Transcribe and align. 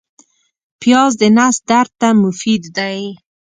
پیاز 0.81 1.11
د 1.21 1.23
نس 1.37 1.55
درد 1.69 1.91
ته 1.99 2.09
مفید 2.23 2.63
دی 2.77 2.99